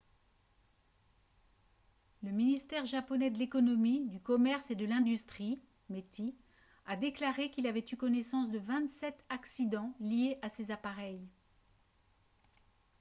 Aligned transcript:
le 2.23 2.31
ministère 2.31 2.87
japonais 2.87 3.29
de 3.29 3.37
l'économie 3.37 4.03
du 4.07 4.19
commerce 4.19 4.71
et 4.71 4.75
de 4.75 4.87
l'industrie 4.87 5.61
meti 5.91 6.33
a 6.87 6.95
déclaré 6.95 7.51
qu'il 7.51 7.67
avait 7.67 7.85
eu 7.91 7.95
connaissance 7.97 8.49
de 8.49 8.57
27 8.57 9.23
accidents 9.29 9.93
liés 9.99 10.39
à 10.41 10.49
ces 10.49 10.71
appareils 10.71 11.29